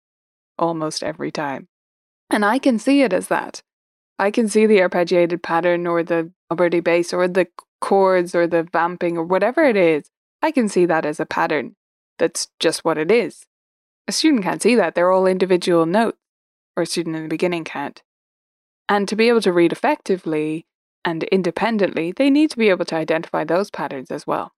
almost 0.57 1.03
every 1.03 1.31
time. 1.31 1.67
And 2.29 2.45
I 2.45 2.59
can 2.59 2.79
see 2.79 3.01
it 3.01 3.13
as 3.13 3.27
that. 3.27 3.61
I 4.19 4.31
can 4.31 4.47
see 4.47 4.65
the 4.65 4.79
arpeggiated 4.79 5.43
pattern 5.43 5.87
or 5.87 6.03
the 6.03 6.31
Alberti 6.51 6.79
bass 6.79 7.13
or 7.13 7.27
the 7.27 7.47
chords 7.79 8.34
or 8.34 8.48
the 8.48 8.63
vamping 8.63 9.17
or 9.17 9.24
whatever 9.24 9.63
it 9.63 9.75
is. 9.75 10.10
I 10.41 10.51
can 10.51 10.69
see 10.69 10.86
that 10.86 11.05
as 11.05 11.19
a 11.19 11.25
pattern. 11.25 11.75
That's 12.19 12.48
just 12.60 12.84
what 12.86 12.98
it 12.98 13.12
is. 13.12 13.46
A 14.07 14.12
student 14.12 14.43
can't 14.43 14.62
see 14.62 14.75
that. 14.75 14.96
They're 14.96 15.12
all 15.12 15.27
individual 15.27 15.86
notes, 15.86 16.17
or 16.75 16.84
a 16.84 16.86
student 16.86 17.15
in 17.15 17.24
the 17.24 17.29
beginning 17.29 17.63
can't. 17.63 18.01
And 18.88 19.07
to 19.07 19.15
be 19.15 19.27
able 19.27 19.41
to 19.41 19.51
read 19.51 19.72
effectively 19.72 20.65
and 21.03 21.24
independently, 21.24 22.12
they 22.12 22.29
need 22.29 22.50
to 22.51 22.57
be 22.57 22.69
able 22.69 22.86
to 22.86 22.96
identify 22.96 23.43
those 23.43 23.69
patterns 23.69 24.12
as 24.12 24.25
well. 24.25 24.53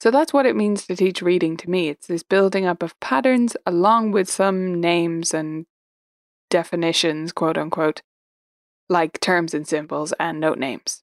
So 0.00 0.10
that's 0.10 0.32
what 0.32 0.46
it 0.46 0.54
means 0.54 0.86
to 0.86 0.94
teach 0.94 1.22
reading 1.22 1.56
to 1.56 1.70
me. 1.70 1.88
It's 1.88 2.06
this 2.06 2.22
building 2.22 2.66
up 2.66 2.82
of 2.82 2.98
patterns 3.00 3.56
along 3.66 4.12
with 4.12 4.30
some 4.30 4.80
names 4.80 5.34
and 5.34 5.66
definitions, 6.50 7.32
quote 7.32 7.58
unquote, 7.58 8.02
like 8.88 9.18
terms 9.20 9.54
and 9.54 9.66
symbols 9.66 10.12
and 10.20 10.40
note 10.40 10.58
names. 10.58 11.02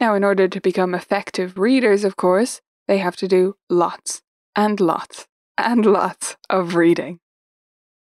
Now, 0.00 0.14
in 0.14 0.24
order 0.24 0.46
to 0.46 0.60
become 0.60 0.94
effective 0.94 1.58
readers, 1.58 2.04
of 2.04 2.16
course, 2.16 2.60
they 2.86 2.98
have 2.98 3.16
to 3.16 3.28
do 3.28 3.56
lots 3.68 4.22
and 4.54 4.80
lots 4.80 5.26
and 5.56 5.84
lots 5.84 6.36
of 6.48 6.76
reading. 6.76 7.18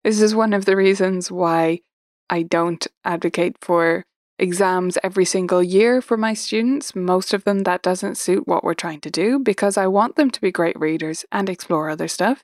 This 0.03 0.21
is 0.21 0.35
one 0.35 0.53
of 0.53 0.65
the 0.65 0.75
reasons 0.75 1.31
why 1.31 1.79
I 2.29 2.43
don't 2.43 2.85
advocate 3.03 3.57
for 3.61 4.05
exams 4.39 4.97
every 5.03 5.25
single 5.25 5.63
year 5.63 6.01
for 6.01 6.17
my 6.17 6.33
students. 6.33 6.95
Most 6.95 7.33
of 7.33 7.43
them, 7.43 7.61
that 7.63 7.81
doesn't 7.81 8.15
suit 8.15 8.47
what 8.47 8.63
we're 8.63 8.73
trying 8.75 9.01
to 9.01 9.09
do 9.09 9.39
because 9.39 9.77
I 9.77 9.87
want 9.87 10.15
them 10.15 10.29
to 10.29 10.41
be 10.41 10.51
great 10.51 10.79
readers 10.79 11.25
and 11.31 11.49
explore 11.49 11.89
other 11.89 12.07
stuff. 12.07 12.43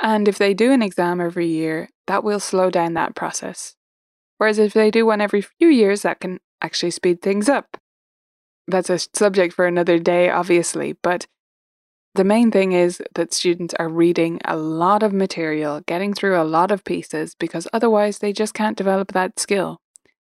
And 0.00 0.28
if 0.28 0.38
they 0.38 0.54
do 0.54 0.72
an 0.72 0.82
exam 0.82 1.20
every 1.20 1.46
year, 1.46 1.88
that 2.06 2.24
will 2.24 2.40
slow 2.40 2.70
down 2.70 2.94
that 2.94 3.14
process. 3.14 3.74
Whereas 4.38 4.58
if 4.58 4.72
they 4.72 4.90
do 4.90 5.06
one 5.06 5.20
every 5.20 5.42
few 5.42 5.68
years, 5.68 6.02
that 6.02 6.20
can 6.20 6.38
actually 6.62 6.90
speed 6.90 7.22
things 7.22 7.48
up. 7.48 7.76
That's 8.66 8.90
a 8.90 8.98
subject 8.98 9.54
for 9.54 9.66
another 9.66 9.98
day, 9.98 10.30
obviously, 10.30 10.94
but 11.02 11.26
the 12.14 12.24
main 12.24 12.50
thing 12.52 12.72
is 12.72 13.02
that 13.14 13.34
students 13.34 13.74
are 13.78 13.88
reading 13.88 14.40
a 14.44 14.56
lot 14.56 15.02
of 15.02 15.12
material, 15.12 15.80
getting 15.80 16.14
through 16.14 16.40
a 16.40 16.44
lot 16.44 16.70
of 16.70 16.84
pieces, 16.84 17.34
because 17.34 17.66
otherwise 17.72 18.18
they 18.18 18.32
just 18.32 18.54
can't 18.54 18.76
develop 18.76 19.12
that 19.12 19.40
skill. 19.40 19.80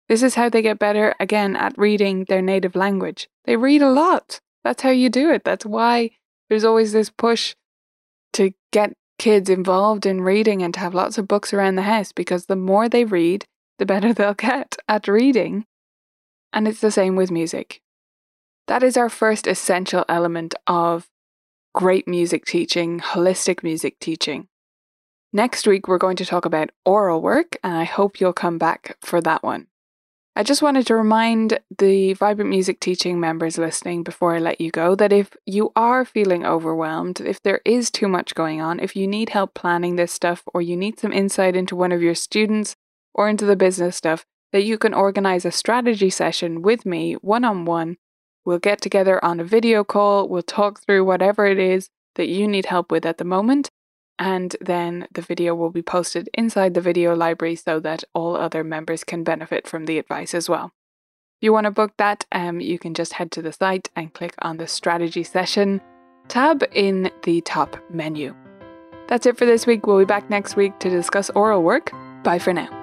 This 0.09 0.23
is 0.23 0.37
how 0.37 0.49
they 0.49 0.63
get 0.63 0.79
better, 0.79 1.15
again, 1.19 1.57
at 1.57 1.77
reading 1.77 2.25
their 2.25 2.43
native 2.43 2.77
language. 2.77 3.29
They 3.45 3.57
read 3.57 3.83
a 3.83 3.91
lot. 3.91 4.41
That's 4.63 4.83
how 4.83 4.91
you 4.91 5.09
do 5.09 5.31
it. 5.33 5.43
That's 5.45 5.67
why 5.67 6.11
there's 6.49 6.65
always 6.65 6.93
this 6.93 7.11
push 7.11 7.55
to 8.35 8.53
get 8.73 8.93
kids 9.19 9.50
involved 9.50 10.07
in 10.07 10.21
reading 10.21 10.63
and 10.63 10.73
to 10.75 10.81
have 10.81 10.95
lots 10.95 11.19
of 11.19 11.29
books 11.29 11.53
around 11.53 11.75
the 11.75 11.83
house, 11.83 12.13
because 12.13 12.47
the 12.47 12.57
more 12.57 12.89
they 12.89 13.05
read, 13.05 13.45
the 13.79 13.87
better 13.87 14.13
they'll 14.15 14.35
get 14.35 14.76
at 14.89 15.09
reading. 15.09 15.67
And 16.53 16.69
it's 16.69 16.81
the 16.81 16.91
same 16.91 17.17
with 17.17 17.33
music. 17.33 17.81
That 18.71 18.85
is 18.85 18.97
our 18.97 19.09
first 19.09 19.49
essential 19.49 20.04
element 20.09 20.54
of 20.69 21.09
great 21.75 22.06
music 22.06 22.45
teaching, 22.45 23.00
holistic 23.00 23.65
music 23.65 23.99
teaching. 23.99 24.47
Next 25.33 25.67
week, 25.67 25.89
we're 25.89 25.99
going 25.99 26.15
to 26.19 26.25
talk 26.25 26.45
about 26.45 26.71
oral 26.87 27.21
work, 27.21 27.56
and 27.65 27.75
I 27.75 27.83
hope 27.83 28.21
you'll 28.21 28.33
come 28.33 28.59
back 28.59 28.97
for 29.00 29.21
that 29.23 29.43
one. 29.43 29.67
I 30.37 30.45
just 30.45 30.63
wanted 30.63 30.87
to 30.87 30.95
remind 30.95 31.59
the 31.78 32.13
Vibrant 32.13 32.49
Music 32.49 32.78
Teaching 32.78 33.19
members 33.19 33.59
listening 33.59 34.04
before 34.04 34.37
I 34.37 34.39
let 34.39 34.61
you 34.61 34.71
go 34.71 34.95
that 34.95 35.13
if 35.13 35.30
you 35.45 35.73
are 35.75 36.04
feeling 36.04 36.47
overwhelmed, 36.47 37.21
if 37.21 37.43
there 37.43 37.63
is 37.65 37.91
too 37.91 38.06
much 38.06 38.37
going 38.37 38.61
on, 38.61 38.78
if 38.78 38.95
you 38.95 39.09
need 39.09 39.30
help 39.30 39.52
planning 39.52 39.97
this 39.97 40.13
stuff, 40.13 40.45
or 40.54 40.63
you 40.63 40.76
need 40.76 41.00
some 41.00 41.13
insight 41.13 41.56
into 41.56 41.75
one 41.75 41.91
of 41.91 42.02
your 42.02 42.15
students 42.15 42.76
or 43.17 43.28
into 43.28 43.47
the 43.47 43.56
business 43.56 43.97
stuff, 43.97 44.26
that 44.52 44.63
you 44.63 44.78
can 44.78 44.95
organize 44.95 45.45
a 45.45 45.50
strategy 45.50 46.09
session 46.09 46.63
with 46.63 46.87
me 46.87 47.15
one 47.15 47.45
on 47.45 47.65
one 47.65 47.97
We'll 48.45 48.59
get 48.59 48.81
together 48.81 49.23
on 49.25 49.41
a 49.41 49.45
video 49.45 49.85
call, 49.85 50.29
we'll 50.29 50.43
talk 50.43 50.81
through 50.81 51.05
whatever 51.05 51.47
it 51.47 51.59
is 51.59 51.91
that 52.15 52.29
you 52.29 52.49
need 52.49 52.67
help 52.67 52.91
with 52.91 53.05
at 53.05 53.19
the 53.19 53.25
moment, 53.25 53.71
and 54.19 54.57
then 54.61 55.07
the 55.13 55.23
video 55.23 55.55
will 55.55 55.71
be 55.71 55.83
posted 55.83 56.29
inside 56.35 56.75
the 56.75 56.81
video 56.81 57.15
library 57.15 57.57
so 57.57 57.81
that 57.81 58.05
all 58.15 58.37
other 58.37 58.65
members 58.65 59.05
can 59.05 59.25
benefit 59.25 59.67
from 59.67 59.87
the 59.87 59.99
advice 59.99 60.35
as 60.35 60.49
well. 60.49 60.73
If 61.39 61.47
you 61.47 61.53
want 61.53 61.65
to 61.65 61.71
book 61.71 61.93
that, 61.97 62.26
um, 62.33 62.61
you 62.61 62.79
can 62.79 62.93
just 62.93 63.15
head 63.15 63.31
to 63.33 63.43
the 63.43 63.53
site 63.53 63.89
and 63.97 64.13
click 64.13 64.35
on 64.41 64.59
the 64.59 64.67
strategy 64.67 65.23
session 65.23 65.81
tab 66.29 66.63
in 66.73 67.11
the 67.25 67.41
top 67.43 67.76
menu. 67.91 68.35
That's 69.09 69.26
it 69.26 69.37
for 69.37 69.47
this 69.47 69.67
week. 69.67 69.87
We'll 69.87 69.99
be 69.99 70.05
back 70.05 70.31
next 70.31 70.55
week 70.55 70.79
to 70.81 70.89
discuss 70.89 71.31
oral 71.31 71.63
work. 71.63 71.93
Bye 72.23 72.39
for 72.39 72.53
now. 72.53 72.79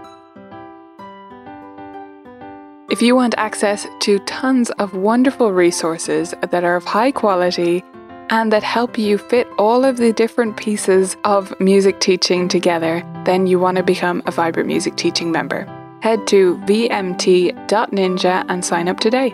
If 2.90 3.02
you 3.02 3.18
want 3.18 3.36
access 3.38 3.86
to 4.00 4.18
tons 4.20 4.70
of 4.80 4.94
wonderful 4.94 5.52
resources 5.52 6.34
that 6.40 6.64
are 6.64 6.78
of 6.78 6.86
high 6.86 7.12
quality 7.12 7.84
and 8.30 8.50
that 8.54 8.64
help 8.64 8.98
you 8.98 9.18
fit 9.18 9.46
all 9.58 9.84
of 9.84 9.98
the 9.98 10.14
different 10.14 10.56
pieces 10.56 11.18
of 11.26 11.54
music 11.60 12.00
teaching 12.00 12.48
together, 12.48 13.04
then 13.26 13.46
you 13.46 13.60
want 13.60 13.76
to 13.76 13.84
become 13.84 14.24
a 14.26 14.32
Vibrant 14.32 14.68
Music 14.68 14.96
Teaching 14.96 15.34
member. 15.34 15.66
Head 16.02 16.28
to 16.28 16.56
vmt.ninja 16.60 18.46
and 18.48 18.64
sign 18.64 18.88
up 18.88 19.02
today. 19.02 19.34